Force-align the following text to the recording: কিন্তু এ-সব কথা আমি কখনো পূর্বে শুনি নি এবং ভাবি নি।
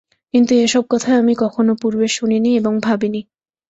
কিন্তু 0.33 0.51
এ-সব 0.55 0.83
কথা 0.89 1.09
আমি 1.17 1.33
কখনো 1.35 1.71
পূর্বে 1.81 2.07
শুনি 2.09 2.37
নি 2.39 2.51
এবং 2.57 2.73
ভাবি 2.85 3.09
নি। 3.09 3.21